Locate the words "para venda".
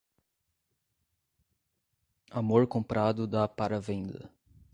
3.47-4.31